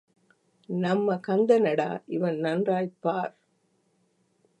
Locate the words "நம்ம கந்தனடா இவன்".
0.69-2.37